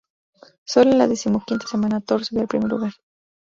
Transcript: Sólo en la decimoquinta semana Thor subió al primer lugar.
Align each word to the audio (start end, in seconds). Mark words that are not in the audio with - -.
Sólo 0.65 0.89
en 0.89 0.97
la 0.97 1.07
decimoquinta 1.07 1.67
semana 1.67 2.01
Thor 2.01 2.25
subió 2.25 2.41
al 2.41 2.47
primer 2.47 2.69
lugar. 2.69 2.93